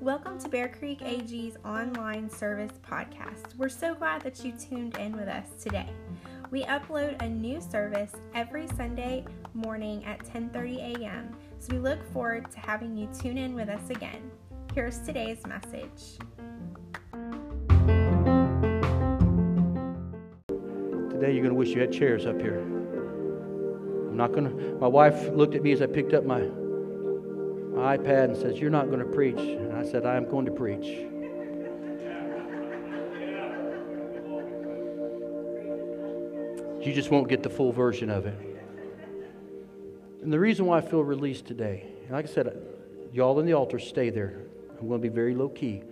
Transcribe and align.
Welcome 0.00 0.40
to 0.40 0.48
Bear 0.48 0.66
Creek 0.76 1.02
AG's 1.02 1.56
online 1.64 2.28
service 2.28 2.72
podcast. 2.82 3.56
We're 3.56 3.68
so 3.68 3.94
glad 3.94 4.22
that 4.22 4.44
you 4.44 4.54
tuned 4.58 4.96
in 4.96 5.16
with 5.16 5.28
us 5.28 5.46
today. 5.62 5.88
We 6.50 6.64
upload 6.64 7.22
a 7.22 7.28
new 7.28 7.60
service 7.60 8.10
every 8.34 8.66
Sunday 8.76 9.24
morning 9.54 10.04
at 10.04 10.24
10:30 10.24 10.96
a.m. 10.96 11.36
So 11.60 11.74
we 11.74 11.78
look 11.78 12.04
forward 12.12 12.50
to 12.50 12.58
having 12.58 12.96
you 12.96 13.08
tune 13.16 13.38
in 13.38 13.54
with 13.54 13.68
us 13.68 13.88
again. 13.90 14.32
Here's 14.74 14.98
today's 14.98 15.46
message. 15.46 16.18
Today 21.08 21.32
you're 21.32 21.44
going 21.44 21.50
to 21.50 21.54
wish 21.54 21.68
you 21.68 21.80
had 21.80 21.92
chairs 21.92 22.26
up 22.26 22.40
here. 22.40 22.75
I'm 24.16 24.32
not 24.32 24.32
going 24.32 24.48
to. 24.48 24.78
My 24.78 24.86
wife 24.86 25.28
looked 25.28 25.54
at 25.54 25.62
me 25.62 25.72
as 25.72 25.82
I 25.82 25.86
picked 25.86 26.14
up 26.14 26.24
my, 26.24 26.40
my 26.40 27.98
iPad 27.98 28.24
and 28.24 28.36
says, 28.38 28.58
"You're 28.58 28.70
not 28.70 28.86
going 28.86 29.00
to 29.00 29.04
preach." 29.04 29.36
And 29.36 29.74
I 29.74 29.84
said, 29.84 30.06
"I 30.06 30.16
am 30.16 30.24
going 30.24 30.46
to 30.46 30.52
preach." 30.52 30.86
You 36.82 36.94
just 36.94 37.10
won't 37.10 37.28
get 37.28 37.42
the 37.42 37.50
full 37.50 37.72
version 37.72 38.08
of 38.08 38.24
it. 38.24 38.38
And 40.22 40.32
the 40.32 40.40
reason 40.40 40.64
why 40.64 40.78
I 40.78 40.80
feel 40.80 41.04
released 41.04 41.44
today, 41.44 41.86
like 42.08 42.24
I 42.24 42.28
said, 42.28 42.56
y'all 43.12 43.38
in 43.38 43.44
the 43.44 43.52
altar, 43.52 43.78
stay 43.78 44.08
there. 44.08 44.44
I'm 44.80 44.88
going 44.88 45.02
to 45.02 45.06
be 45.10 45.14
very 45.14 45.34
low 45.34 45.50
key. 45.50 45.82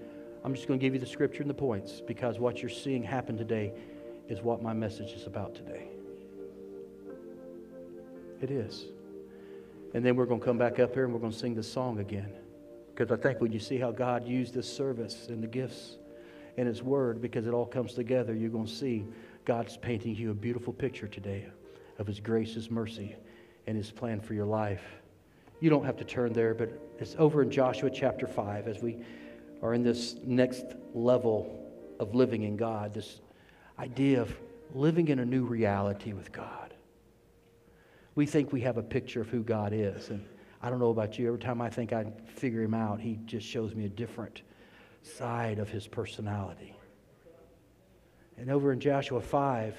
I'm 0.42 0.54
just 0.54 0.66
going 0.66 0.80
to 0.80 0.82
give 0.82 0.94
you 0.94 1.00
the 1.00 1.04
scripture 1.04 1.42
and 1.42 1.50
the 1.50 1.52
points 1.52 2.00
because 2.00 2.38
what 2.38 2.62
you're 2.62 2.70
seeing 2.70 3.02
happen 3.02 3.36
today 3.36 3.74
is 4.30 4.40
what 4.40 4.62
my 4.62 4.72
message 4.72 5.12
is 5.12 5.26
about 5.26 5.54
today. 5.54 5.88
It 8.40 8.50
is. 8.50 8.86
And 9.94 10.04
then 10.04 10.16
we're 10.16 10.26
going 10.26 10.40
to 10.40 10.46
come 10.46 10.58
back 10.58 10.78
up 10.78 10.94
here 10.94 11.04
and 11.04 11.12
we're 11.12 11.20
going 11.20 11.32
to 11.32 11.38
sing 11.38 11.54
the 11.54 11.62
song 11.62 12.00
again. 12.00 12.32
Because 12.94 13.10
I 13.10 13.20
think 13.20 13.40
when 13.40 13.52
you 13.52 13.58
see 13.58 13.78
how 13.78 13.90
God 13.90 14.26
used 14.26 14.54
this 14.54 14.72
service 14.72 15.28
and 15.28 15.42
the 15.42 15.46
gifts 15.46 15.96
and 16.56 16.68
His 16.68 16.82
Word, 16.82 17.20
because 17.20 17.46
it 17.46 17.54
all 17.54 17.66
comes 17.66 17.94
together, 17.94 18.34
you're 18.34 18.50
going 18.50 18.66
to 18.66 18.72
see 18.72 19.04
God's 19.44 19.76
painting 19.76 20.14
you 20.14 20.30
a 20.30 20.34
beautiful 20.34 20.72
picture 20.72 21.08
today 21.08 21.46
of 21.98 22.06
His 22.06 22.20
grace, 22.20 22.54
His 22.54 22.70
mercy, 22.70 23.14
and 23.66 23.76
His 23.76 23.90
plan 23.90 24.20
for 24.20 24.34
your 24.34 24.46
life. 24.46 24.82
You 25.60 25.70
don't 25.70 25.84
have 25.84 25.96
to 25.96 26.04
turn 26.04 26.32
there, 26.32 26.54
but 26.54 26.70
it's 26.98 27.16
over 27.18 27.42
in 27.42 27.50
Joshua 27.50 27.90
chapter 27.90 28.26
5 28.26 28.68
as 28.68 28.80
we 28.80 28.98
are 29.62 29.74
in 29.74 29.82
this 29.82 30.16
next 30.24 30.64
level 30.92 31.64
of 31.98 32.14
living 32.14 32.42
in 32.42 32.56
God, 32.56 32.92
this 32.92 33.20
idea 33.78 34.20
of 34.20 34.36
living 34.74 35.08
in 35.08 35.20
a 35.20 35.24
new 35.24 35.44
reality 35.44 36.12
with 36.12 36.32
God. 36.32 36.73
We 38.14 38.26
think 38.26 38.52
we 38.52 38.60
have 38.62 38.76
a 38.76 38.82
picture 38.82 39.20
of 39.20 39.28
who 39.28 39.42
God 39.42 39.72
is. 39.72 40.10
And 40.10 40.24
I 40.62 40.70
don't 40.70 40.78
know 40.78 40.90
about 40.90 41.18
you, 41.18 41.26
every 41.26 41.40
time 41.40 41.60
I 41.60 41.68
think 41.68 41.92
I 41.92 42.06
figure 42.26 42.62
him 42.62 42.74
out, 42.74 43.00
he 43.00 43.18
just 43.24 43.46
shows 43.46 43.74
me 43.74 43.84
a 43.84 43.88
different 43.88 44.42
side 45.02 45.58
of 45.58 45.68
his 45.68 45.86
personality. 45.86 46.74
And 48.36 48.50
over 48.50 48.72
in 48.72 48.80
Joshua 48.80 49.20
5, 49.20 49.76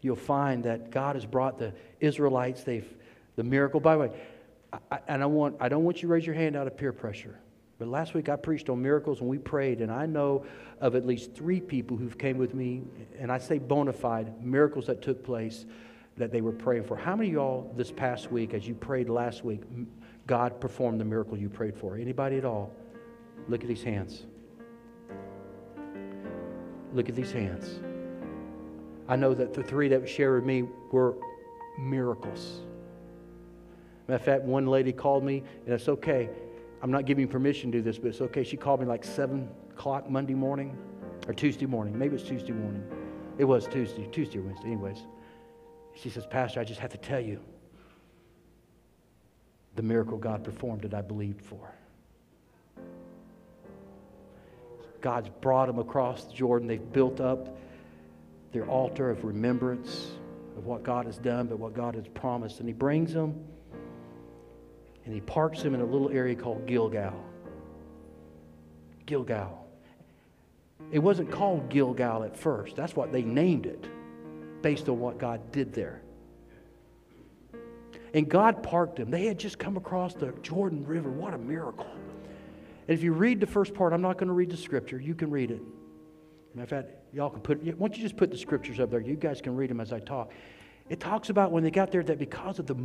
you'll 0.00 0.16
find 0.16 0.64
that 0.64 0.90
God 0.90 1.16
has 1.16 1.24
brought 1.24 1.58
the 1.58 1.72
Israelites, 2.00 2.62
they've 2.62 2.88
the 3.36 3.44
miracle. 3.44 3.80
By 3.80 3.94
the 3.94 4.00
way, 4.00 4.10
I, 4.90 4.98
and 5.08 5.22
I, 5.22 5.26
want, 5.26 5.56
I 5.60 5.68
don't 5.68 5.84
want 5.84 5.98
you 5.98 6.08
to 6.08 6.12
raise 6.12 6.26
your 6.26 6.34
hand 6.34 6.56
out 6.56 6.66
of 6.66 6.76
peer 6.76 6.92
pressure. 6.92 7.38
But 7.78 7.88
last 7.88 8.14
week 8.14 8.28
I 8.28 8.36
preached 8.36 8.68
on 8.68 8.80
miracles 8.80 9.20
and 9.20 9.28
we 9.28 9.38
prayed, 9.38 9.80
and 9.80 9.90
I 9.90 10.06
know 10.06 10.44
of 10.80 10.94
at 10.94 11.06
least 11.06 11.34
three 11.34 11.60
people 11.60 11.96
who've 11.96 12.16
came 12.16 12.38
with 12.38 12.54
me, 12.54 12.82
and 13.18 13.32
I 13.32 13.38
say 13.38 13.58
bona 13.58 13.92
fide 13.92 14.44
miracles 14.44 14.86
that 14.86 15.02
took 15.02 15.24
place 15.24 15.66
that 16.16 16.30
they 16.30 16.40
were 16.40 16.52
praying 16.52 16.84
for. 16.84 16.96
How 16.96 17.16
many 17.16 17.28
of 17.30 17.34
y'all 17.34 17.72
this 17.76 17.90
past 17.90 18.30
week, 18.30 18.54
as 18.54 18.66
you 18.66 18.74
prayed 18.74 19.08
last 19.08 19.44
week, 19.44 19.62
God 20.26 20.60
performed 20.60 21.00
the 21.00 21.04
miracle 21.04 21.36
you 21.36 21.48
prayed 21.48 21.76
for? 21.76 21.96
Anybody 21.96 22.38
at 22.38 22.44
all? 22.44 22.70
Look 23.48 23.62
at 23.62 23.68
these 23.68 23.82
hands. 23.82 24.26
Look 26.92 27.08
at 27.08 27.16
these 27.16 27.32
hands. 27.32 27.80
I 29.08 29.16
know 29.16 29.34
that 29.34 29.52
the 29.52 29.62
three 29.62 29.88
that 29.88 30.08
shared 30.08 30.36
with 30.36 30.44
me 30.44 30.68
were 30.92 31.16
miracles. 31.78 32.60
Matter 34.06 34.16
of 34.16 34.24
fact, 34.24 34.42
one 34.44 34.66
lady 34.66 34.92
called 34.92 35.24
me, 35.24 35.42
and 35.64 35.74
it's 35.74 35.88
okay. 35.88 36.30
I'm 36.82 36.90
not 36.90 37.06
giving 37.06 37.26
permission 37.26 37.72
to 37.72 37.78
do 37.78 37.82
this, 37.82 37.98
but 37.98 38.08
it's 38.08 38.20
okay. 38.20 38.44
She 38.44 38.56
called 38.56 38.80
me 38.80 38.86
like 38.86 39.04
7 39.04 39.48
o'clock 39.70 40.08
Monday 40.08 40.34
morning 40.34 40.76
or 41.26 41.34
Tuesday 41.34 41.66
morning. 41.66 41.98
Maybe 41.98 42.14
it's 42.14 42.24
Tuesday 42.24 42.52
morning. 42.52 42.84
It 43.38 43.44
was 43.44 43.66
Tuesday, 43.66 44.06
Tuesday 44.12 44.38
or 44.38 44.42
Wednesday, 44.42 44.68
anyways. 44.68 45.06
She 45.94 46.10
says, 46.10 46.26
Pastor, 46.26 46.60
I 46.60 46.64
just 46.64 46.80
have 46.80 46.90
to 46.92 46.98
tell 46.98 47.20
you 47.20 47.40
the 49.76 49.82
miracle 49.82 50.18
God 50.18 50.44
performed 50.44 50.82
that 50.82 50.94
I 50.94 51.00
believed 51.00 51.42
for. 51.42 51.72
God's 55.00 55.28
brought 55.40 55.66
them 55.66 55.78
across 55.78 56.24
the 56.24 56.32
Jordan. 56.32 56.66
They've 56.66 56.92
built 56.92 57.20
up 57.20 57.58
their 58.52 58.66
altar 58.66 59.10
of 59.10 59.24
remembrance 59.24 60.12
of 60.56 60.66
what 60.66 60.82
God 60.82 61.06
has 61.06 61.18
done, 61.18 61.46
but 61.46 61.58
what 61.58 61.74
God 61.74 61.94
has 61.94 62.06
promised. 62.08 62.60
And 62.60 62.68
He 62.68 62.72
brings 62.72 63.12
them 63.12 63.44
and 65.04 65.12
He 65.12 65.20
parks 65.20 65.62
them 65.62 65.74
in 65.74 65.80
a 65.80 65.84
little 65.84 66.10
area 66.10 66.34
called 66.34 66.66
Gilgal. 66.66 67.22
Gilgal. 69.06 69.66
It 70.90 71.00
wasn't 71.00 71.30
called 71.30 71.68
Gilgal 71.68 72.24
at 72.24 72.36
first, 72.36 72.76
that's 72.76 72.96
what 72.96 73.12
they 73.12 73.22
named 73.22 73.66
it 73.66 73.86
based 74.64 74.88
on 74.88 74.98
what 74.98 75.18
God 75.18 75.52
did 75.52 75.74
there. 75.74 76.00
And 78.14 78.26
God 78.26 78.62
parked 78.62 78.96
them. 78.96 79.10
They 79.10 79.26
had 79.26 79.38
just 79.38 79.58
come 79.58 79.76
across 79.76 80.14
the 80.14 80.32
Jordan 80.40 80.86
River. 80.86 81.10
What 81.10 81.34
a 81.34 81.38
miracle. 81.38 81.90
And 82.88 82.96
if 82.96 83.02
you 83.02 83.12
read 83.12 83.40
the 83.40 83.46
first 83.46 83.74
part, 83.74 83.92
I'm 83.92 84.00
not 84.00 84.16
going 84.16 84.28
to 84.28 84.32
read 84.32 84.50
the 84.50 84.56
scripture. 84.56 84.98
You 84.98 85.14
can 85.14 85.30
read 85.30 85.50
it. 85.50 85.60
Matter 86.54 86.62
of 86.62 86.84
fact, 86.86 86.96
y'all 87.12 87.28
can 87.28 87.42
put, 87.42 87.62
why 87.62 87.72
don't 87.72 87.94
you 87.94 88.02
just 88.02 88.16
put 88.16 88.30
the 88.30 88.38
scriptures 88.38 88.80
up 88.80 88.90
there? 88.90 89.00
You 89.00 89.16
guys 89.16 89.42
can 89.42 89.54
read 89.54 89.68
them 89.68 89.80
as 89.80 89.92
I 89.92 90.00
talk. 90.00 90.32
It 90.88 90.98
talks 90.98 91.28
about 91.28 91.52
when 91.52 91.62
they 91.62 91.70
got 91.70 91.92
there 91.92 92.02
that 92.02 92.18
because 92.18 92.58
of 92.58 92.66
the, 92.66 92.76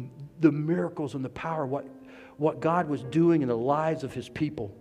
the 0.42 0.52
miracles 0.52 1.16
and 1.16 1.24
the 1.24 1.30
power, 1.30 1.66
what, 1.66 1.88
what 2.36 2.60
God 2.60 2.90
was 2.90 3.04
doing 3.04 3.42
in 3.42 3.48
the 3.48 3.58
lives 3.58 4.04
of 4.04 4.14
his 4.14 4.28
people, 4.28 4.76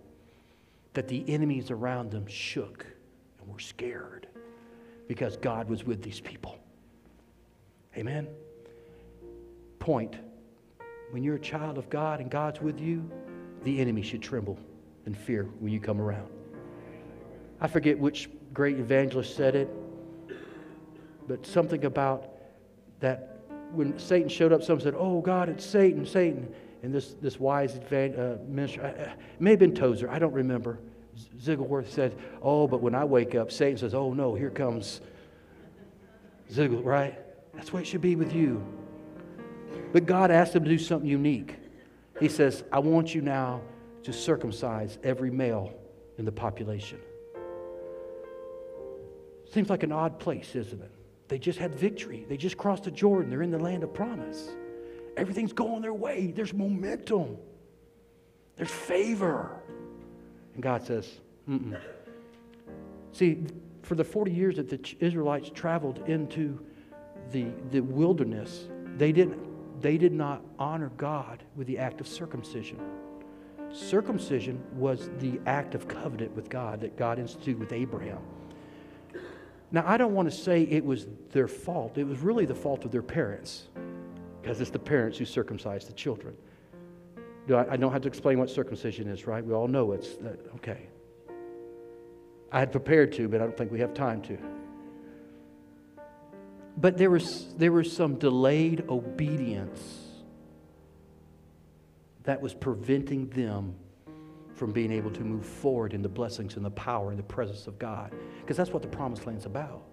that 0.95 1.07
the 1.07 1.23
enemies 1.29 1.71
around 1.71 2.11
them 2.11 2.27
shook 2.27 2.85
and 3.39 3.49
were 3.49 3.59
scared 3.59 4.27
because 5.07 5.37
God 5.37 5.69
was 5.69 5.85
with 5.85 6.03
these 6.03 6.19
people. 6.19 6.59
Amen? 7.97 8.27
Point. 9.79 10.15
When 11.11 11.23
you're 11.23 11.35
a 11.35 11.39
child 11.39 11.77
of 11.77 11.89
God 11.89 12.19
and 12.19 12.29
God's 12.29 12.61
with 12.61 12.79
you, 12.79 13.09
the 13.63 13.79
enemy 13.79 14.01
should 14.01 14.21
tremble 14.21 14.57
and 15.05 15.17
fear 15.17 15.43
when 15.59 15.73
you 15.73 15.79
come 15.79 15.99
around. 15.99 16.29
I 17.59 17.67
forget 17.67 17.97
which 17.97 18.29
great 18.53 18.79
evangelist 18.79 19.35
said 19.35 19.55
it, 19.55 19.69
but 21.27 21.45
something 21.45 21.85
about 21.85 22.29
that 22.99 23.39
when 23.71 23.97
Satan 23.99 24.29
showed 24.29 24.53
up, 24.53 24.63
someone 24.63 24.83
said, 24.83 24.95
Oh, 24.97 25.21
God, 25.21 25.49
it's 25.49 25.65
Satan, 25.65 26.05
Satan. 26.05 26.53
And 26.81 26.93
this, 26.93 27.15
this 27.21 27.39
wise 27.39 27.75
uh, 27.75 28.37
minister, 28.47 28.81
uh, 28.81 29.11
may 29.39 29.51
have 29.51 29.59
been 29.59 29.75
Tozer, 29.75 30.09
I 30.09 30.19
don't 30.19 30.33
remember. 30.33 30.79
Wigglesworth 31.45 31.91
said, 31.91 32.17
Oh, 32.41 32.67
but 32.67 32.81
when 32.81 32.95
I 32.95 33.03
wake 33.03 33.35
up, 33.35 33.51
Satan 33.51 33.77
says, 33.77 33.93
Oh, 33.93 34.13
no, 34.13 34.35
here 34.35 34.49
comes 34.49 35.01
Ziegler, 36.51 36.81
right? 36.81 37.19
That's 37.53 37.73
what 37.73 37.81
it 37.81 37.85
should 37.85 38.01
be 38.01 38.15
with 38.15 38.33
you. 38.33 38.63
But 39.91 40.05
God 40.05 40.31
asked 40.31 40.55
him 40.55 40.63
to 40.63 40.69
do 40.69 40.77
something 40.77 41.09
unique. 41.09 41.55
He 42.19 42.27
says, 42.27 42.63
I 42.71 42.79
want 42.79 43.15
you 43.15 43.21
now 43.21 43.61
to 44.03 44.13
circumcise 44.13 44.97
every 45.03 45.31
male 45.31 45.73
in 46.17 46.25
the 46.25 46.31
population. 46.31 46.99
Seems 49.51 49.69
like 49.69 49.83
an 49.83 49.91
odd 49.91 50.19
place, 50.19 50.55
isn't 50.55 50.81
it? 50.81 50.91
They 51.27 51.39
just 51.39 51.59
had 51.59 51.73
victory. 51.75 52.25
They 52.27 52.37
just 52.37 52.57
crossed 52.57 52.83
the 52.83 52.91
Jordan. 52.91 53.29
They're 53.29 53.41
in 53.41 53.51
the 53.51 53.59
land 53.59 53.83
of 53.83 53.93
promise. 53.93 54.49
Everything's 55.17 55.53
going 55.53 55.81
their 55.81 55.93
way. 55.93 56.31
There's 56.35 56.53
momentum. 56.53 57.37
There's 58.55 58.71
favor. 58.71 59.55
And 60.53 60.63
God 60.63 60.85
says, 60.85 61.09
Mm-mm. 61.47 61.79
See, 63.11 63.43
for 63.81 63.95
the 63.95 64.03
40 64.03 64.31
years 64.31 64.55
that 64.57 64.69
the 64.69 64.95
Israelites 64.99 65.49
traveled 65.53 66.07
into 66.07 66.59
the, 67.31 67.47
the 67.71 67.81
wilderness, 67.81 68.67
they, 68.97 69.11
didn't, 69.11 69.81
they 69.81 69.97
did 69.97 70.13
not 70.13 70.41
honor 70.57 70.91
God 70.97 71.43
with 71.55 71.67
the 71.67 71.77
act 71.77 72.01
of 72.01 72.07
circumcision. 72.07 72.79
Circumcision 73.71 74.63
was 74.73 75.09
the 75.19 75.39
act 75.45 75.75
of 75.75 75.87
covenant 75.87 76.35
with 76.35 76.49
God 76.49 76.81
that 76.81 76.97
God 76.97 77.19
instituted 77.19 77.59
with 77.59 77.71
Abraham. 77.71 78.19
Now, 79.71 79.83
I 79.85 79.97
don't 79.97 80.15
want 80.15 80.29
to 80.29 80.35
say 80.35 80.63
it 80.63 80.83
was 80.83 81.07
their 81.31 81.47
fault. 81.47 81.97
It 81.97 82.07
was 82.07 82.19
really 82.19 82.45
the 82.45 82.55
fault 82.55 82.85
of 82.85 82.91
their 82.91 83.03
parents, 83.03 83.67
because 84.41 84.59
it's 84.59 84.71
the 84.71 84.79
parents 84.79 85.17
who 85.17 85.25
circumcise 85.25 85.85
the 85.85 85.93
children. 85.93 86.35
I, 87.55 87.77
don't 87.77 87.91
have 87.91 88.03
to 88.03 88.07
explain 88.07 88.37
what 88.37 88.49
circumcision 88.49 89.07
is, 89.07 89.25
right? 89.25 89.43
We 89.43 89.53
all 89.53 89.67
know 89.67 89.91
it's 89.91 90.15
that, 90.17 90.39
okay. 90.55 90.87
I 92.51 92.59
had 92.59 92.71
prepared 92.71 93.11
to, 93.13 93.27
but 93.27 93.41
I 93.41 93.43
don't 93.43 93.57
think 93.57 93.71
we 93.71 93.79
have 93.79 93.93
time 93.93 94.21
to. 94.23 94.37
But 96.77 96.97
there 96.97 97.09
was, 97.09 97.53
there 97.57 97.71
was 97.71 97.91
some 97.91 98.15
delayed 98.15 98.85
obedience 98.89 100.09
that 102.23 102.41
was 102.41 102.53
preventing 102.53 103.29
them 103.29 103.75
from 104.53 104.71
being 104.71 104.91
able 104.91 105.09
to 105.11 105.21
move 105.21 105.45
forward 105.45 105.93
in 105.93 106.01
the 106.01 106.09
blessings 106.09 106.55
and 106.55 106.65
the 106.65 106.71
power 106.71 107.09
and 107.09 107.19
the 107.19 107.23
presence 107.23 107.65
of 107.65 107.79
God. 107.79 108.13
Because 108.41 108.57
that's 108.57 108.71
what 108.71 108.81
the 108.81 108.87
promised 108.87 109.25
land's 109.25 109.45
about. 109.45 109.83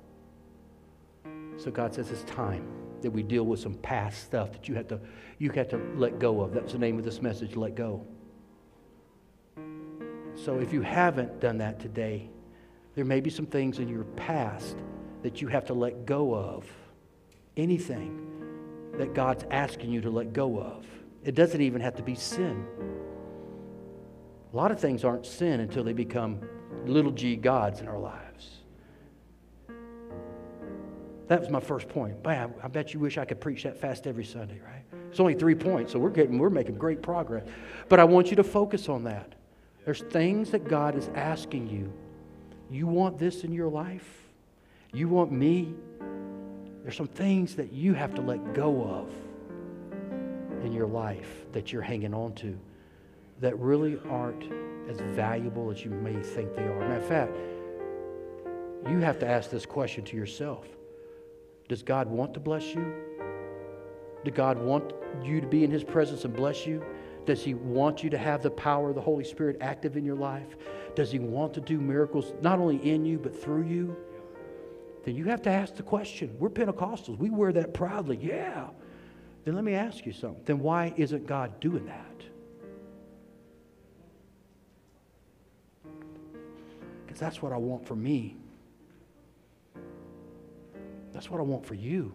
So 1.56 1.70
God 1.70 1.94
says 1.94 2.10
it's 2.10 2.24
time 2.24 2.66
that 3.02 3.10
we 3.10 3.22
deal 3.22 3.44
with 3.44 3.60
some 3.60 3.74
past 3.74 4.24
stuff 4.24 4.52
that 4.52 4.68
you 4.68 4.74
have 4.74 4.88
to 4.88 5.00
you 5.38 5.50
have 5.50 5.68
to 5.68 5.76
let 5.96 6.18
go 6.18 6.40
of. 6.40 6.52
That's 6.52 6.72
the 6.72 6.78
name 6.78 6.98
of 6.98 7.04
this 7.04 7.22
message, 7.22 7.56
let 7.56 7.74
go. 7.74 8.06
So 10.34 10.58
if 10.58 10.72
you 10.72 10.82
haven't 10.82 11.40
done 11.40 11.58
that 11.58 11.78
today, 11.80 12.28
there 12.94 13.04
may 13.04 13.20
be 13.20 13.30
some 13.30 13.46
things 13.46 13.78
in 13.78 13.88
your 13.88 14.04
past 14.04 14.76
that 15.26 15.42
you 15.42 15.48
have 15.48 15.64
to 15.64 15.74
let 15.74 16.06
go 16.06 16.32
of. 16.32 16.64
Anything 17.56 18.92
that 18.96 19.12
God's 19.12 19.44
asking 19.50 19.90
you 19.90 20.00
to 20.02 20.08
let 20.08 20.32
go 20.32 20.60
of. 20.60 20.86
It 21.24 21.34
doesn't 21.34 21.60
even 21.60 21.80
have 21.80 21.96
to 21.96 22.02
be 22.04 22.14
sin. 22.14 22.64
A 24.52 24.56
lot 24.56 24.70
of 24.70 24.78
things 24.78 25.02
aren't 25.02 25.26
sin 25.26 25.58
until 25.58 25.82
they 25.82 25.92
become 25.92 26.48
little 26.84 27.10
g 27.10 27.34
gods 27.34 27.80
in 27.80 27.88
our 27.88 27.98
lives. 27.98 28.58
That 31.26 31.40
was 31.40 31.50
my 31.50 31.58
first 31.58 31.88
point. 31.88 32.22
Bam, 32.22 32.54
I 32.62 32.68
bet 32.68 32.94
you 32.94 33.00
wish 33.00 33.18
I 33.18 33.24
could 33.24 33.40
preach 33.40 33.64
that 33.64 33.80
fast 33.80 34.06
every 34.06 34.24
Sunday, 34.24 34.60
right? 34.64 34.84
It's 35.10 35.18
only 35.18 35.34
three 35.34 35.56
points, 35.56 35.90
so 35.90 35.98
we're 35.98 36.10
getting 36.10 36.38
we're 36.38 36.50
making 36.50 36.76
great 36.76 37.02
progress. 37.02 37.44
But 37.88 37.98
I 37.98 38.04
want 38.04 38.30
you 38.30 38.36
to 38.36 38.44
focus 38.44 38.88
on 38.88 39.02
that. 39.04 39.34
There's 39.84 40.02
things 40.02 40.52
that 40.52 40.68
God 40.68 40.94
is 40.94 41.10
asking 41.16 41.66
you. 41.66 41.92
You 42.70 42.86
want 42.86 43.18
this 43.18 43.42
in 43.42 43.52
your 43.52 43.68
life? 43.68 44.25
You 44.96 45.08
want 45.08 45.30
me? 45.30 45.74
There's 46.82 46.96
some 46.96 47.06
things 47.06 47.54
that 47.56 47.70
you 47.70 47.92
have 47.92 48.14
to 48.14 48.22
let 48.22 48.54
go 48.54 48.82
of 48.82 49.12
in 50.64 50.72
your 50.72 50.86
life 50.86 51.44
that 51.52 51.70
you're 51.70 51.82
hanging 51.82 52.14
on 52.14 52.32
to 52.36 52.58
that 53.40 53.58
really 53.58 53.98
aren't 54.08 54.50
as 54.88 54.98
valuable 55.14 55.70
as 55.70 55.84
you 55.84 55.90
may 55.90 56.14
think 56.22 56.54
they 56.54 56.62
are. 56.62 56.78
Matter 56.78 56.94
of 56.94 57.06
fact, 57.06 57.36
you 58.88 59.00
have 59.00 59.18
to 59.18 59.28
ask 59.28 59.50
this 59.50 59.66
question 59.66 60.02
to 60.04 60.16
yourself 60.16 60.66
Does 61.68 61.82
God 61.82 62.08
want 62.08 62.32
to 62.32 62.40
bless 62.40 62.74
you? 62.74 62.90
Does 64.24 64.32
God 64.32 64.56
want 64.56 64.94
you 65.22 65.42
to 65.42 65.46
be 65.46 65.62
in 65.62 65.70
His 65.70 65.84
presence 65.84 66.24
and 66.24 66.34
bless 66.34 66.66
you? 66.66 66.82
Does 67.26 67.44
He 67.44 67.52
want 67.52 68.02
you 68.02 68.08
to 68.08 68.16
have 68.16 68.42
the 68.42 68.50
power 68.50 68.88
of 68.88 68.94
the 68.94 69.02
Holy 69.02 69.24
Spirit 69.24 69.58
active 69.60 69.98
in 69.98 70.06
your 70.06 70.16
life? 70.16 70.56
Does 70.94 71.12
He 71.12 71.18
want 71.18 71.52
to 71.52 71.60
do 71.60 71.82
miracles 71.82 72.32
not 72.40 72.58
only 72.58 72.78
in 72.78 73.04
you 73.04 73.18
but 73.18 73.38
through 73.38 73.64
you? 73.64 73.94
Then 75.06 75.14
you 75.14 75.24
have 75.26 75.40
to 75.42 75.50
ask 75.50 75.76
the 75.76 75.84
question. 75.84 76.34
We're 76.36 76.50
Pentecostals, 76.50 77.16
we 77.16 77.30
wear 77.30 77.52
that 77.52 77.72
proudly. 77.72 78.18
Yeah. 78.20 78.66
Then 79.44 79.54
let 79.54 79.62
me 79.62 79.74
ask 79.74 80.04
you 80.04 80.12
something. 80.12 80.42
Then 80.44 80.58
why 80.58 80.92
isn't 80.96 81.28
God 81.28 81.60
doing 81.60 81.86
that? 81.86 82.22
Because 87.06 87.20
that's 87.20 87.40
what 87.40 87.52
I 87.52 87.56
want 87.56 87.86
for 87.86 87.94
me. 87.94 88.36
That's 91.12 91.30
what 91.30 91.38
I 91.38 91.44
want 91.44 91.64
for 91.64 91.74
you. 91.74 92.12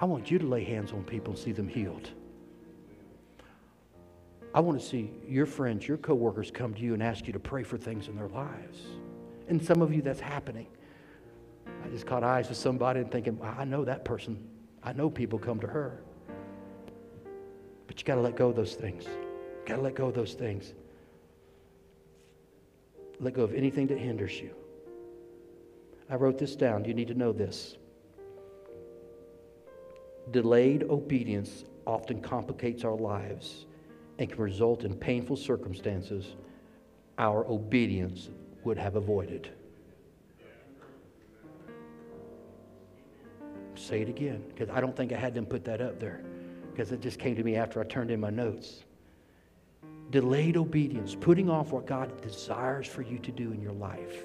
I 0.00 0.04
want 0.04 0.30
you 0.30 0.38
to 0.38 0.46
lay 0.46 0.62
hands 0.62 0.92
on 0.92 1.02
people 1.02 1.32
and 1.34 1.42
see 1.42 1.50
them 1.50 1.66
healed. 1.66 2.08
I 4.54 4.60
want 4.60 4.80
to 4.80 4.86
see 4.86 5.10
your 5.26 5.46
friends, 5.46 5.88
your 5.88 5.96
coworkers 5.96 6.52
come 6.52 6.72
to 6.74 6.80
you 6.80 6.94
and 6.94 7.02
ask 7.02 7.26
you 7.26 7.32
to 7.32 7.40
pray 7.40 7.64
for 7.64 7.76
things 7.76 8.06
in 8.06 8.14
their 8.14 8.28
lives. 8.28 8.78
And 9.48 9.60
some 9.60 9.82
of 9.82 9.92
you, 9.92 10.02
that's 10.02 10.20
happening. 10.20 10.68
Just 11.94 12.06
caught 12.06 12.24
eyes 12.24 12.48
with 12.48 12.58
somebody 12.58 12.98
and 12.98 13.08
thinking, 13.08 13.38
I 13.40 13.64
know 13.64 13.84
that 13.84 14.04
person. 14.04 14.48
I 14.82 14.92
know 14.92 15.08
people 15.08 15.38
come 15.38 15.60
to 15.60 15.68
her. 15.68 16.02
But 17.86 18.00
you 18.00 18.04
got 18.04 18.16
to 18.16 18.20
let 18.20 18.34
go 18.34 18.48
of 18.48 18.56
those 18.56 18.74
things. 18.74 19.04
Got 19.64 19.76
to 19.76 19.80
let 19.82 19.94
go 19.94 20.08
of 20.08 20.14
those 20.14 20.34
things. 20.34 20.74
Let 23.20 23.34
go 23.34 23.44
of 23.44 23.54
anything 23.54 23.86
that 23.86 23.98
hinders 23.98 24.40
you. 24.40 24.50
I 26.10 26.16
wrote 26.16 26.36
this 26.36 26.56
down. 26.56 26.84
You 26.84 26.94
need 26.94 27.06
to 27.06 27.14
know 27.14 27.30
this. 27.30 27.76
Delayed 30.32 30.82
obedience 30.90 31.62
often 31.86 32.20
complicates 32.20 32.82
our 32.82 32.96
lives 32.96 33.66
and 34.18 34.28
can 34.28 34.40
result 34.40 34.82
in 34.82 34.96
painful 34.96 35.36
circumstances 35.36 36.34
our 37.18 37.46
obedience 37.46 38.30
would 38.64 38.78
have 38.78 38.96
avoided. 38.96 39.52
Say 43.84 44.00
it 44.00 44.08
again, 44.08 44.42
because 44.48 44.70
I 44.74 44.80
don't 44.80 44.96
think 44.96 45.12
I 45.12 45.16
had 45.16 45.34
them 45.34 45.44
put 45.44 45.62
that 45.66 45.82
up 45.82 46.00
there, 46.00 46.22
because 46.70 46.90
it 46.90 47.02
just 47.02 47.18
came 47.18 47.36
to 47.36 47.44
me 47.44 47.56
after 47.56 47.82
I 47.82 47.84
turned 47.84 48.10
in 48.10 48.18
my 48.18 48.30
notes. 48.30 48.84
Delayed 50.10 50.56
obedience, 50.56 51.14
putting 51.14 51.50
off 51.50 51.70
what 51.70 51.86
God 51.86 52.22
desires 52.22 52.86
for 52.86 53.02
you 53.02 53.18
to 53.18 53.30
do 53.30 53.52
in 53.52 53.60
your 53.60 53.72
life, 53.72 54.24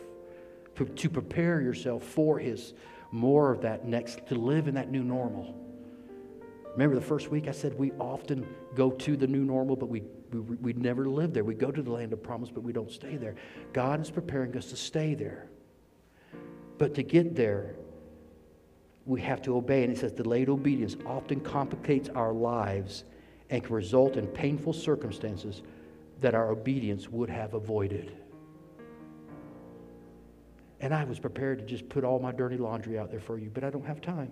to 0.75 1.09
prepare 1.09 1.59
yourself 1.59 2.03
for 2.06 2.39
His 2.39 2.73
more 3.11 3.51
of 3.51 3.59
that 3.63 3.85
next, 3.85 4.25
to 4.27 4.35
live 4.35 4.69
in 4.69 4.75
that 4.75 4.91
new 4.91 5.03
normal. 5.03 5.53
Remember 6.71 6.95
the 6.95 7.01
first 7.01 7.29
week 7.29 7.50
I 7.50 7.51
said 7.51 7.77
we 7.77 7.91
often 8.00 8.47
go 8.75 8.91
to 8.91 9.17
the 9.17 9.27
new 9.27 9.44
normal, 9.44 9.75
but 9.75 9.89
we, 9.89 10.03
we, 10.31 10.39
we 10.39 10.73
never 10.73 11.09
live 11.09 11.33
there. 11.33 11.44
We 11.44 11.55
go 11.55 11.69
to 11.69 11.81
the 11.81 11.91
land 11.91 12.13
of 12.13 12.23
promise, 12.23 12.50
but 12.50 12.63
we 12.63 12.71
don't 12.71 12.91
stay 12.91 13.17
there. 13.17 13.35
God 13.73 14.00
is 14.00 14.09
preparing 14.09 14.55
us 14.55 14.67
to 14.67 14.77
stay 14.77 15.15
there. 15.15 15.50
But 16.77 16.94
to 16.94 17.03
get 17.03 17.35
there, 17.35 17.75
we 19.09 19.19
have 19.21 19.41
to 19.41 19.57
obey. 19.57 19.83
And 19.83 19.91
it 19.91 19.97
says 19.97 20.11
delayed 20.11 20.50
obedience 20.50 20.95
often 21.03 21.39
complicates 21.39 22.09
our 22.09 22.31
lives 22.31 23.06
and 23.50 23.63
can 23.63 23.75
result 23.75 24.17
in 24.17 24.27
painful 24.27 24.71
circumstances 24.71 25.63
that 26.21 26.35
our 26.35 26.51
obedience 26.51 27.09
would 27.09 27.29
have 27.29 27.56
avoided. 27.56 28.15
And 30.79 30.94
I 30.94 31.03
was 31.06 31.17
prepared 31.17 31.57
to 31.57 31.65
just 31.65 31.89
put 31.89 32.03
all 32.03 32.19
my 32.19 32.31
dirty 32.31 32.57
laundry 32.57 33.00
out 33.00 33.09
there 33.09 33.19
for 33.19 33.39
you, 33.39 33.50
but 33.50 33.63
I 33.63 33.71
don't 33.71 33.85
have 33.85 34.00
time. 34.00 34.31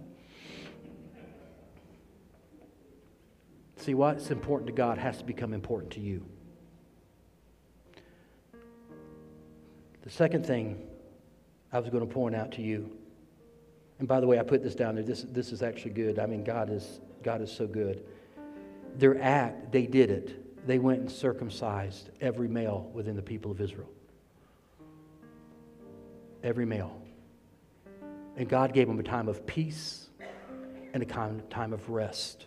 See, 3.78 3.96
what's 3.96 4.30
important 4.30 4.68
to 4.68 4.74
God 4.74 5.00
has 5.00 5.18
to 5.18 5.24
become 5.24 5.54
important 5.54 5.92
to 5.94 6.00
you. 6.00 6.24
The 10.04 10.10
second 10.12 10.46
thing 10.46 10.86
I 11.74 11.80
was 11.80 11.90
going 11.90 12.08
to 12.08 12.14
point 12.14 12.36
out 12.36 12.52
to 12.54 12.62
you, 12.62 12.96
and 14.00 14.08
by 14.08 14.20
the 14.20 14.28
way, 14.28 14.40
I 14.40 14.44
put 14.44 14.64
this 14.64 14.76
down 14.76 14.96
there. 14.96 15.04
This, 15.04 15.26
this 15.30 15.52
is 15.52 15.64
actually 15.64 15.92
good. 15.92 16.20
I 16.20 16.26
mean, 16.28 16.44
God 16.44 16.70
is, 16.70 17.00
God 17.24 17.42
is 17.42 17.52
so 17.52 17.66
good. 17.66 18.04
Their 18.96 19.20
act, 19.22 19.72
they 19.72 19.86
did 19.86 20.12
it. 20.12 20.68
They 20.68 20.80
went 20.80 21.00
and 21.00 21.12
circumcised 21.12 22.10
every 22.22 22.48
male 22.48 22.90
within 22.94 23.16
the 23.16 23.22
people 23.22 23.52
of 23.52 23.62
Israel. 23.62 23.90
Every 26.44 26.66
male. 26.66 27.02
And 28.36 28.48
God 28.48 28.74
gave 28.74 28.88
them 28.88 29.00
a 29.00 29.04
time 29.04 29.28
of 29.28 29.48
peace 29.48 30.10
and 30.94 31.02
a 31.02 31.42
time 31.50 31.74
of 31.74 31.90
rest 31.90 32.46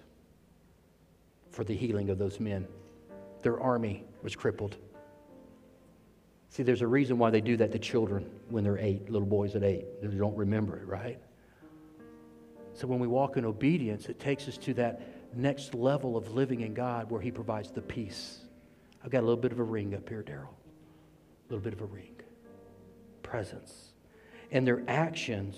for 1.50 1.64
the 1.64 1.74
healing 1.74 2.10
of 2.10 2.18
those 2.18 2.38
men. 2.38 2.68
Their 3.42 3.58
army 3.58 4.04
was 4.22 4.36
crippled. 4.36 4.76
See, 6.50 6.62
there's 6.62 6.82
a 6.82 6.86
reason 6.86 7.18
why 7.18 7.30
they 7.30 7.40
do 7.40 7.56
that 7.56 7.72
to 7.72 7.78
children 7.78 8.28
when 8.48 8.62
they're 8.62 8.78
eight, 8.78 9.10
little 9.10 9.26
boys 9.26 9.56
at 9.56 9.64
eight. 9.64 9.86
They 10.00 10.08
don't 10.08 10.36
remember 10.36 10.76
it, 10.76 10.86
right? 10.86 11.18
So 12.74 12.86
when 12.86 12.98
we 12.98 13.06
walk 13.06 13.36
in 13.36 13.44
obedience, 13.44 14.06
it 14.06 14.20
takes 14.20 14.48
us 14.48 14.56
to 14.58 14.74
that 14.74 15.02
next 15.36 15.74
level 15.74 16.16
of 16.16 16.32
living 16.32 16.60
in 16.60 16.74
God 16.74 17.10
where 17.10 17.20
He 17.20 17.30
provides 17.30 17.70
the 17.70 17.82
peace. 17.82 18.38
I've 19.04 19.10
got 19.10 19.20
a 19.20 19.26
little 19.26 19.36
bit 19.36 19.52
of 19.52 19.58
a 19.58 19.64
ring 19.64 19.94
up 19.94 20.08
here, 20.08 20.22
Daryl. 20.22 20.48
A 20.48 21.52
little 21.52 21.62
bit 21.62 21.72
of 21.72 21.80
a 21.80 21.86
ring. 21.86 22.14
Presence. 23.22 23.92
And 24.50 24.66
their 24.66 24.82
actions 24.88 25.56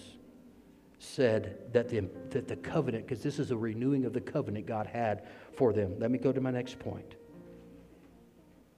said 0.98 1.58
that 1.72 1.88
the, 1.88 2.04
that 2.30 2.46
the 2.46 2.56
covenant, 2.56 3.06
because 3.06 3.22
this 3.22 3.38
is 3.38 3.50
a 3.50 3.56
renewing 3.56 4.04
of 4.04 4.12
the 4.12 4.20
covenant 4.20 4.66
God 4.66 4.86
had 4.86 5.26
for 5.56 5.72
them. 5.72 5.98
Let 5.98 6.10
me 6.10 6.18
go 6.18 6.32
to 6.32 6.40
my 6.40 6.50
next 6.50 6.78
point. 6.78 7.16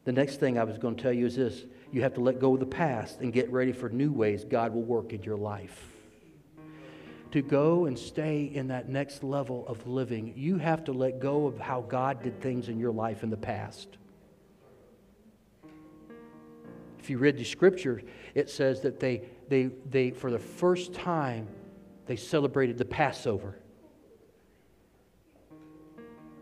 The 0.04 0.12
next 0.12 0.40
thing 0.40 0.58
I 0.58 0.64
was 0.64 0.78
going 0.78 0.96
to 0.96 1.02
tell 1.02 1.12
you 1.12 1.26
is 1.26 1.36
this 1.36 1.64
you 1.92 2.02
have 2.02 2.14
to 2.14 2.20
let 2.20 2.38
go 2.38 2.54
of 2.54 2.60
the 2.60 2.66
past 2.66 3.20
and 3.20 3.32
get 3.32 3.50
ready 3.50 3.72
for 3.72 3.88
new 3.88 4.12
ways 4.12 4.44
God 4.44 4.74
will 4.74 4.82
work 4.82 5.12
in 5.12 5.22
your 5.22 5.36
life. 5.36 5.93
To 7.34 7.42
go 7.42 7.86
and 7.86 7.98
stay 7.98 8.44
in 8.44 8.68
that 8.68 8.88
next 8.88 9.24
level 9.24 9.66
of 9.66 9.88
living, 9.88 10.34
you 10.36 10.56
have 10.58 10.84
to 10.84 10.92
let 10.92 11.18
go 11.18 11.48
of 11.48 11.58
how 11.58 11.80
God 11.80 12.22
did 12.22 12.40
things 12.40 12.68
in 12.68 12.78
your 12.78 12.92
life 12.92 13.24
in 13.24 13.30
the 13.30 13.36
past. 13.36 13.88
If 17.00 17.10
you 17.10 17.18
read 17.18 17.36
the 17.36 17.42
scripture, 17.42 18.02
it 18.36 18.48
says 18.50 18.82
that 18.82 19.00
they, 19.00 19.22
they, 19.48 19.70
they 19.90 20.12
for 20.12 20.30
the 20.30 20.38
first 20.38 20.94
time, 20.94 21.48
they 22.06 22.14
celebrated 22.14 22.78
the 22.78 22.84
Passover. 22.84 23.58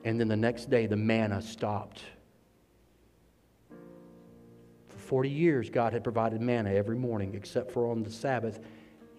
And 0.04 0.20
then 0.20 0.28
the 0.28 0.36
next 0.36 0.68
day, 0.68 0.84
the 0.84 0.94
manna 0.94 1.40
stopped. 1.40 2.02
For 4.88 4.98
40 4.98 5.30
years, 5.30 5.70
God 5.70 5.94
had 5.94 6.04
provided 6.04 6.42
manna 6.42 6.74
every 6.74 6.96
morning, 6.96 7.34
except 7.34 7.70
for 7.70 7.90
on 7.90 8.02
the 8.02 8.10
Sabbath, 8.10 8.60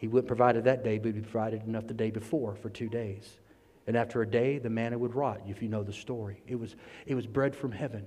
He 0.04 0.10
wouldn't 0.10 0.28
provide 0.28 0.58
it 0.58 0.66
that 0.66 0.84
day, 0.84 0.98
but 0.98 1.16
he 1.16 1.22
provided 1.22 1.64
enough 1.64 1.88
the 1.88 1.94
day 1.94 2.12
before 2.12 2.56
for 2.56 2.70
two 2.70 2.90
days. 2.90 3.40
And 3.88 3.96
after 3.96 4.22
a 4.22 4.30
day, 4.30 4.58
the 4.58 4.70
manna 4.70 4.98
would 4.98 5.16
rot, 5.16 5.40
if 5.48 5.62
you 5.62 5.70
know 5.70 5.82
the 5.82 5.94
story. 5.94 6.44
It 6.46 6.60
was, 6.60 6.76
it 7.06 7.16
was 7.16 7.26
bread 7.26 7.56
from 7.56 7.72
heaven. 7.72 8.06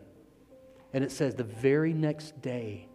And 0.92 1.02
it 1.02 1.10
says 1.10 1.34
the 1.34 1.44
very 1.44 1.94
next 1.94 2.42
day, 2.42 2.90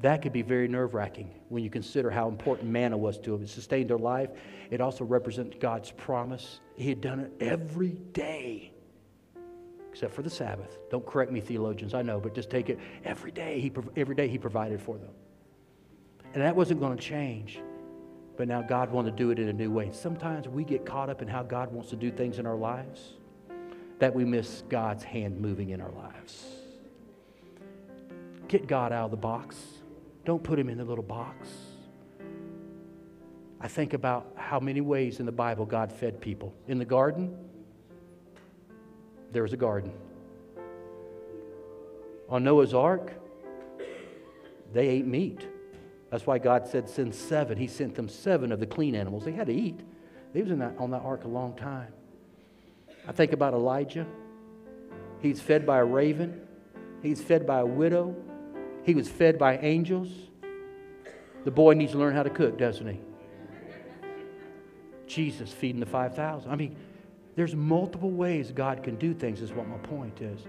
that 0.00 0.20
could 0.20 0.32
be 0.32 0.42
very 0.42 0.66
nerve 0.66 0.94
wracking 0.94 1.32
when 1.48 1.62
you 1.62 1.70
consider 1.70 2.10
how 2.10 2.26
important 2.26 2.68
manna 2.68 2.96
was 2.96 3.20
to 3.20 3.30
them. 3.30 3.44
It 3.44 3.50
sustained 3.50 3.88
their 3.88 3.98
life. 3.98 4.30
It 4.72 4.80
also 4.80 5.04
represented 5.04 5.60
God's 5.60 5.92
promise. 5.92 6.58
He 6.74 6.88
had 6.88 7.00
done 7.00 7.20
it 7.20 7.32
every 7.38 8.00
day, 8.14 8.72
except 9.92 10.12
for 10.12 10.22
the 10.22 10.30
Sabbath. 10.30 10.76
Don't 10.90 11.06
correct 11.06 11.30
me, 11.30 11.40
theologians, 11.40 11.94
I 11.94 12.02
know, 12.02 12.18
but 12.18 12.34
just 12.34 12.50
take 12.50 12.68
it 12.68 12.80
every 13.04 13.30
day. 13.30 13.60
He, 13.60 13.70
every 13.94 14.16
day 14.16 14.26
He 14.26 14.38
provided 14.38 14.82
for 14.82 14.98
them. 14.98 15.10
And 16.34 16.42
that 16.42 16.56
wasn't 16.56 16.80
going 16.80 16.96
to 16.96 17.02
change. 17.02 17.60
But 18.36 18.48
now 18.48 18.62
God 18.62 18.90
wanted 18.90 19.10
to 19.10 19.16
do 19.16 19.30
it 19.30 19.38
in 19.38 19.48
a 19.48 19.52
new 19.52 19.70
way. 19.70 19.90
Sometimes 19.92 20.48
we 20.48 20.64
get 20.64 20.86
caught 20.86 21.10
up 21.10 21.20
in 21.22 21.28
how 21.28 21.42
God 21.42 21.72
wants 21.72 21.90
to 21.90 21.96
do 21.96 22.10
things 22.10 22.38
in 22.38 22.46
our 22.46 22.56
lives 22.56 23.14
that 23.98 24.14
we 24.14 24.24
miss 24.24 24.64
God's 24.68 25.04
hand 25.04 25.40
moving 25.40 25.70
in 25.70 25.80
our 25.80 25.92
lives. 25.92 26.46
Get 28.48 28.66
God 28.66 28.92
out 28.92 29.06
of 29.06 29.10
the 29.10 29.16
box. 29.16 29.56
Don't 30.24 30.42
put 30.42 30.58
him 30.58 30.68
in 30.68 30.78
the 30.78 30.84
little 30.84 31.04
box. 31.04 31.48
I 33.60 33.68
think 33.68 33.92
about 33.92 34.32
how 34.34 34.58
many 34.58 34.80
ways 34.80 35.20
in 35.20 35.26
the 35.26 35.32
Bible 35.32 35.64
God 35.64 35.92
fed 35.92 36.20
people. 36.20 36.52
In 36.66 36.78
the 36.78 36.84
garden, 36.84 37.36
there 39.30 39.42
was 39.42 39.52
a 39.52 39.56
garden. 39.56 39.92
On 42.28 42.42
Noah's 42.42 42.74
ark, 42.74 43.12
they 44.72 44.88
ate 44.88 45.06
meat. 45.06 45.46
That's 46.12 46.26
why 46.26 46.36
God 46.36 46.68
said, 46.68 46.90
send 46.90 47.14
seven. 47.14 47.56
He 47.56 47.66
sent 47.66 47.94
them 47.94 48.06
seven 48.06 48.52
of 48.52 48.60
the 48.60 48.66
clean 48.66 48.94
animals. 48.94 49.24
They 49.24 49.32
had 49.32 49.46
to 49.46 49.54
eat. 49.54 49.80
They 50.34 50.42
was 50.42 50.50
in 50.50 50.58
that, 50.58 50.76
on 50.78 50.90
that 50.90 51.00
ark 51.00 51.24
a 51.24 51.28
long 51.28 51.56
time. 51.56 51.88
I 53.08 53.12
think 53.12 53.32
about 53.32 53.54
Elijah. 53.54 54.06
He's 55.22 55.40
fed 55.40 55.64
by 55.64 55.78
a 55.78 55.84
raven. 55.84 56.46
He's 57.02 57.22
fed 57.22 57.46
by 57.46 57.60
a 57.60 57.66
widow. 57.66 58.14
He 58.82 58.94
was 58.94 59.08
fed 59.08 59.38
by 59.38 59.56
angels. 59.56 60.10
The 61.44 61.50
boy 61.50 61.72
needs 61.72 61.92
to 61.92 61.98
learn 61.98 62.14
how 62.14 62.24
to 62.24 62.30
cook, 62.30 62.58
doesn't 62.58 62.86
he? 62.86 63.00
Jesus 65.06 65.50
feeding 65.50 65.80
the 65.80 65.86
5,000. 65.86 66.50
I 66.50 66.56
mean, 66.56 66.76
there's 67.36 67.56
multiple 67.56 68.10
ways 68.10 68.52
God 68.52 68.82
can 68.82 68.96
do 68.96 69.14
things, 69.14 69.40
is 69.40 69.50
what 69.52 69.66
my 69.66 69.78
point 69.78 70.20
is. 70.20 70.42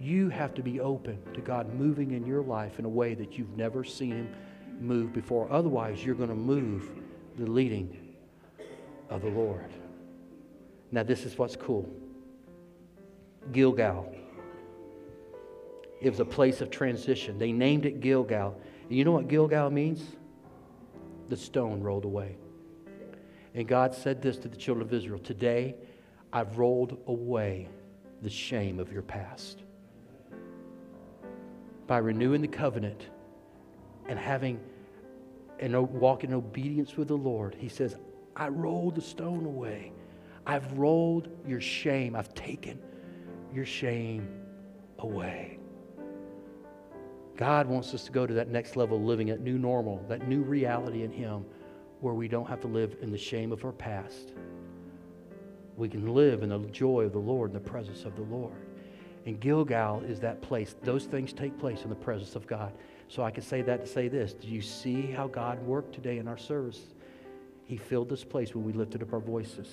You 0.00 0.30
have 0.30 0.54
to 0.54 0.62
be 0.62 0.80
open 0.80 1.18
to 1.34 1.42
God 1.42 1.74
moving 1.74 2.12
in 2.12 2.26
your 2.26 2.42
life 2.42 2.78
in 2.78 2.86
a 2.86 2.88
way 2.88 3.12
that 3.12 3.36
you've 3.36 3.58
never 3.58 3.84
seen 3.84 4.12
Him 4.12 4.34
move 4.82 5.12
before. 5.12 5.50
Otherwise, 5.50 6.04
you're 6.04 6.14
going 6.14 6.28
to 6.28 6.34
move 6.34 6.90
the 7.38 7.46
leading 7.46 8.14
of 9.08 9.22
the 9.22 9.28
Lord. 9.28 9.72
Now, 10.90 11.02
this 11.02 11.24
is 11.24 11.38
what's 11.38 11.56
cool 11.56 11.88
Gilgal. 13.52 14.14
It 16.00 16.10
was 16.10 16.20
a 16.20 16.24
place 16.24 16.60
of 16.60 16.70
transition. 16.70 17.38
They 17.38 17.52
named 17.52 17.86
it 17.86 18.00
Gilgal. 18.00 18.60
And 18.88 18.98
you 18.98 19.04
know 19.04 19.12
what 19.12 19.28
Gilgal 19.28 19.70
means? 19.70 20.02
The 21.28 21.36
stone 21.36 21.80
rolled 21.80 22.04
away. 22.04 22.36
And 23.54 23.68
God 23.68 23.94
said 23.94 24.20
this 24.20 24.36
to 24.38 24.48
the 24.48 24.56
children 24.56 24.86
of 24.86 24.92
Israel 24.92 25.18
Today, 25.18 25.76
I've 26.32 26.58
rolled 26.58 26.98
away 27.06 27.68
the 28.22 28.30
shame 28.30 28.78
of 28.78 28.92
your 28.92 29.02
past. 29.02 29.62
By 31.86 31.98
renewing 31.98 32.40
the 32.40 32.48
covenant 32.48 33.08
and 34.08 34.18
having 34.18 34.58
and 35.62 35.74
walk 35.92 36.24
in 36.24 36.34
obedience 36.34 36.96
with 36.96 37.08
the 37.08 37.16
Lord, 37.16 37.56
He 37.58 37.68
says, 37.68 37.96
I 38.34 38.48
rolled 38.48 38.96
the 38.96 39.00
stone 39.00 39.46
away. 39.46 39.92
I've 40.44 40.72
rolled 40.72 41.28
your 41.46 41.60
shame. 41.60 42.16
I've 42.16 42.34
taken 42.34 42.80
your 43.54 43.64
shame 43.64 44.28
away. 44.98 45.58
God 47.36 47.68
wants 47.68 47.94
us 47.94 48.04
to 48.04 48.12
go 48.12 48.26
to 48.26 48.34
that 48.34 48.48
next 48.48 48.76
level 48.76 48.96
of 48.96 49.04
living, 49.04 49.28
that 49.28 49.40
new 49.40 49.56
normal, 49.56 50.04
that 50.08 50.26
new 50.26 50.42
reality 50.42 51.04
in 51.04 51.12
Him 51.12 51.44
where 52.00 52.14
we 52.14 52.26
don't 52.26 52.48
have 52.48 52.60
to 52.60 52.68
live 52.68 52.96
in 53.00 53.12
the 53.12 53.18
shame 53.18 53.52
of 53.52 53.64
our 53.64 53.72
past. 53.72 54.32
We 55.76 55.88
can 55.88 56.12
live 56.12 56.42
in 56.42 56.48
the 56.48 56.58
joy 56.70 57.04
of 57.04 57.12
the 57.12 57.18
Lord, 57.18 57.50
in 57.50 57.54
the 57.54 57.70
presence 57.70 58.04
of 58.04 58.16
the 58.16 58.22
Lord. 58.22 58.52
And 59.26 59.38
Gilgal 59.38 60.02
is 60.02 60.18
that 60.20 60.42
place. 60.42 60.74
Those 60.82 61.04
things 61.04 61.32
take 61.32 61.56
place 61.56 61.84
in 61.84 61.88
the 61.90 61.94
presence 61.94 62.34
of 62.34 62.48
God. 62.48 62.72
So 63.12 63.22
I 63.22 63.30
can 63.30 63.42
say 63.42 63.60
that 63.60 63.82
to 63.82 63.86
say 63.86 64.08
this. 64.08 64.32
Do 64.32 64.48
you 64.48 64.62
see 64.62 65.02
how 65.02 65.26
God 65.26 65.62
worked 65.66 65.94
today 65.94 66.16
in 66.16 66.26
our 66.26 66.38
service? 66.38 66.80
He 67.66 67.76
filled 67.76 68.08
this 68.08 68.24
place 68.24 68.54
when 68.54 68.64
we 68.64 68.72
lifted 68.72 69.02
up 69.02 69.12
our 69.12 69.20
voices. 69.20 69.68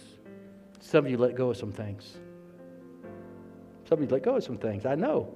Some 0.81 1.05
of 1.05 1.12
you 1.12 1.15
let 1.15 1.36
go 1.36 1.51
of 1.51 1.55
some 1.55 1.72
things. 1.72 2.17
Some 3.88 4.00
of 4.00 4.01
you 4.01 4.10
let 4.10 4.24
go 4.24 4.36
of 4.36 4.43
some 4.43 4.58
things. 4.58 4.86
I 4.86 4.96
know. 4.96 5.34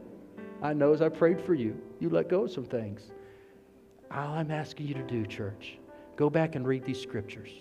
I 0.61 0.73
know 0.73 0.91
as 0.91 1.01
I 1.01 1.07
prayed 1.07 1.39
for 1.39 1.53
you, 1.53 1.81
you 2.01 2.09
let 2.09 2.27
go 2.27 2.43
of 2.43 2.51
some 2.51 2.65
things. 2.65 3.09
All 4.11 4.33
I'm 4.33 4.51
asking 4.51 4.87
you 4.87 4.95
to 4.95 5.03
do, 5.03 5.25
church, 5.25 5.77
go 6.17 6.29
back 6.29 6.55
and 6.55 6.67
read 6.67 6.83
these 6.83 6.99
scriptures. 6.99 7.51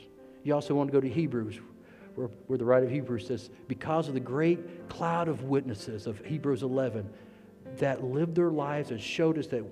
You 0.42 0.54
also 0.54 0.74
want 0.74 0.88
to 0.88 0.92
go 0.92 1.00
to 1.00 1.08
Hebrews, 1.08 1.60
where, 2.16 2.30
where 2.48 2.58
the 2.58 2.64
writer 2.64 2.86
of 2.86 2.90
Hebrews 2.90 3.28
says, 3.28 3.48
because 3.68 4.08
of 4.08 4.14
the 4.14 4.20
great 4.20 4.88
cloud 4.88 5.28
of 5.28 5.44
witnesses 5.44 6.08
of 6.08 6.18
Hebrews 6.26 6.64
11 6.64 7.08
that 7.78 8.02
lived 8.02 8.34
their 8.34 8.50
lives 8.50 8.90
and 8.90 9.00
showed 9.00 9.38
us 9.38 9.46
that 9.46 9.64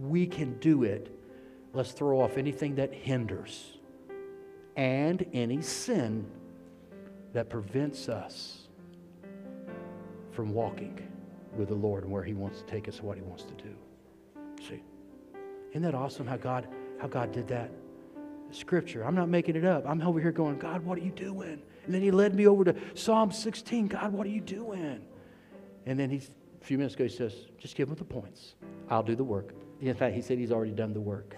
we 0.00 0.26
can 0.26 0.58
do 0.58 0.84
it, 0.84 1.16
let's 1.72 1.92
throw 1.92 2.20
off 2.20 2.36
anything 2.36 2.74
that 2.76 2.92
hinders 2.92 3.78
and 4.76 5.24
any 5.32 5.62
sin 5.62 6.26
that 7.32 7.48
prevents 7.48 8.08
us 8.08 8.68
from 10.30 10.52
walking 10.52 10.98
with 11.56 11.68
the 11.68 11.74
Lord 11.74 12.04
and 12.04 12.12
where 12.12 12.22
He 12.22 12.34
wants 12.34 12.60
to 12.60 12.66
take 12.66 12.88
us, 12.88 12.98
and 12.98 13.06
what 13.06 13.16
He 13.16 13.22
wants 13.22 13.44
to 13.44 13.54
do. 13.54 13.74
See, 14.66 14.82
isn't 15.70 15.82
that 15.82 15.94
awesome 15.94 16.26
how 16.26 16.36
God 16.36 16.66
how 17.00 17.08
God 17.08 17.32
did 17.32 17.48
that? 17.48 17.70
Scripture. 18.50 19.04
I'm 19.04 19.16
not 19.16 19.28
making 19.28 19.56
it 19.56 19.64
up. 19.64 19.84
I'm 19.86 20.00
over 20.02 20.20
here 20.20 20.30
going, 20.30 20.58
God, 20.58 20.84
what 20.84 20.96
are 20.96 21.02
you 21.02 21.10
doing? 21.10 21.60
And 21.84 21.94
then 21.94 22.02
He 22.02 22.10
led 22.10 22.34
me 22.34 22.46
over 22.46 22.64
to 22.64 22.74
Psalm 22.94 23.32
16. 23.32 23.88
God, 23.88 24.12
what 24.12 24.26
are 24.26 24.30
you 24.30 24.40
doing? 24.40 25.00
And 25.86 25.98
then 25.98 26.08
He's 26.08 26.30
a 26.60 26.64
few 26.64 26.78
minutes 26.78 26.94
ago 26.94 27.04
He 27.04 27.10
says, 27.10 27.34
just 27.58 27.74
give 27.74 27.88
Him 27.88 27.96
the 27.96 28.04
points. 28.04 28.54
I'll 28.88 29.02
do 29.02 29.16
the 29.16 29.24
work. 29.24 29.54
In 29.80 29.94
fact, 29.94 30.14
he 30.14 30.22
said 30.22 30.38
he's 30.38 30.52
already 30.52 30.72
done 30.72 30.92
the 30.92 31.00
work. 31.00 31.36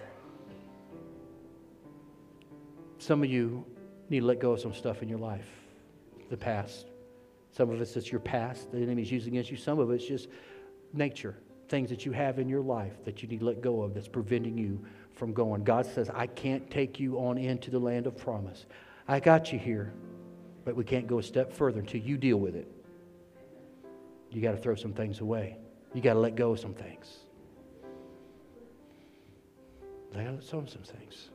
Some 2.99 3.23
of 3.23 3.29
you 3.29 3.65
need 4.09 4.21
to 4.21 4.25
let 4.25 4.39
go 4.39 4.53
of 4.53 4.59
some 4.59 4.73
stuff 4.73 5.01
in 5.01 5.09
your 5.09 5.19
life, 5.19 5.47
the 6.29 6.37
past. 6.37 6.87
Some 7.51 7.69
of 7.69 7.81
it's 7.81 7.93
just 7.93 8.11
your 8.11 8.19
past 8.19 8.71
the 8.71 8.77
enemy's 8.77 9.11
using 9.11 9.33
against 9.33 9.51
you. 9.51 9.57
Some 9.57 9.79
of 9.79 9.91
it's 9.91 10.05
just 10.05 10.27
nature, 10.93 11.37
things 11.69 11.89
that 11.89 12.05
you 12.05 12.11
have 12.11 12.39
in 12.39 12.47
your 12.47 12.61
life 12.61 13.03
that 13.05 13.21
you 13.21 13.27
need 13.27 13.39
to 13.39 13.45
let 13.45 13.61
go 13.61 13.81
of 13.81 13.93
that's 13.93 14.07
preventing 14.07 14.57
you 14.57 14.83
from 15.13 15.33
going. 15.33 15.63
God 15.63 15.85
says, 15.85 16.09
I 16.13 16.27
can't 16.27 16.69
take 16.69 16.99
you 16.99 17.17
on 17.17 17.37
into 17.37 17.71
the 17.71 17.79
land 17.79 18.07
of 18.07 18.15
promise. 18.17 18.65
I 19.07 19.19
got 19.19 19.51
you 19.51 19.59
here, 19.59 19.93
but 20.65 20.75
we 20.75 20.83
can't 20.83 21.07
go 21.07 21.19
a 21.19 21.23
step 21.23 21.51
further 21.51 21.79
until 21.79 22.01
you 22.01 22.17
deal 22.17 22.37
with 22.37 22.55
it. 22.55 22.71
You 24.29 24.41
got 24.41 24.51
to 24.51 24.57
throw 24.57 24.75
some 24.75 24.93
things 24.93 25.21
away. 25.21 25.57
You 25.93 26.01
got 26.01 26.13
to 26.13 26.19
let 26.19 26.35
go 26.35 26.51
of 26.51 26.59
some 26.59 26.73
things. 26.73 27.07
Lay 30.17 30.25
out 30.25 30.33
him 30.33 30.41
some 30.41 30.65
things. 30.65 31.29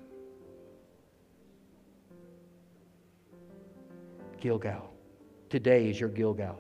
Gilgal. 4.41 4.93
Today 5.49 5.89
is 5.89 6.01
your 6.01 6.09
Gilgal. 6.09 6.59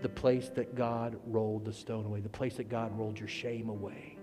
The 0.00 0.08
place 0.08 0.48
that 0.54 0.74
God 0.74 1.18
rolled 1.26 1.66
the 1.66 1.72
stone 1.72 2.06
away, 2.06 2.20
the 2.20 2.30
place 2.30 2.56
that 2.56 2.70
God 2.70 2.98
rolled 2.98 3.18
your 3.18 3.28
shame 3.28 3.68
away. 3.68 4.16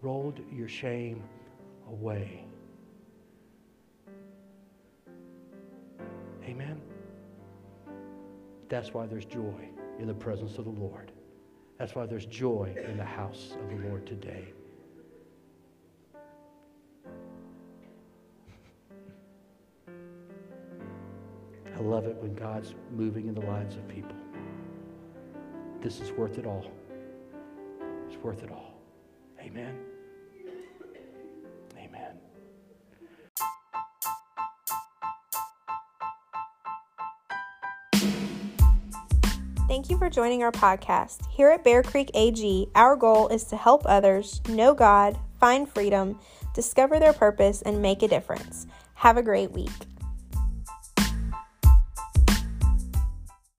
Rolled 0.00 0.40
your 0.50 0.66
shame 0.66 1.22
away. 1.88 2.44
Amen. 6.44 6.80
That's 8.68 8.92
why 8.92 9.06
there's 9.06 9.24
joy 9.24 9.68
in 10.00 10.08
the 10.08 10.14
presence 10.14 10.58
of 10.58 10.64
the 10.64 10.72
Lord. 10.72 11.12
That's 11.78 11.94
why 11.94 12.06
there's 12.06 12.26
joy 12.26 12.74
in 12.88 12.96
the 12.96 13.04
house 13.04 13.54
of 13.62 13.68
the 13.70 13.88
Lord 13.88 14.04
today. 14.04 14.52
Love 21.82 22.06
it 22.06 22.16
when 22.16 22.34
God's 22.34 22.74
moving 22.90 23.28
in 23.28 23.34
the 23.34 23.42
lives 23.42 23.76
of 23.76 23.86
people. 23.88 24.14
This 25.80 26.00
is 26.00 26.12
worth 26.12 26.38
it 26.38 26.46
all. 26.46 26.64
It's 28.06 28.16
worth 28.22 28.42
it 28.42 28.50
all. 28.50 28.80
Amen. 29.40 29.76
Amen. 31.76 32.18
Thank 39.68 39.90
you 39.90 39.98
for 39.98 40.08
joining 40.08 40.42
our 40.42 40.52
podcast. 40.52 41.26
Here 41.30 41.48
at 41.48 41.64
Bear 41.64 41.82
Creek 41.82 42.10
AG, 42.14 42.68
our 42.74 42.94
goal 42.94 43.28
is 43.28 43.44
to 43.44 43.56
help 43.56 43.82
others 43.86 44.40
know 44.48 44.74
God 44.74 45.18
find 45.40 45.68
freedom, 45.68 46.20
discover 46.54 47.00
their 47.00 47.12
purpose, 47.12 47.62
and 47.62 47.82
make 47.82 48.02
a 48.02 48.08
difference. 48.08 48.66
Have 48.94 49.16
a 49.16 49.22
great 49.22 49.50
week. 49.50 49.70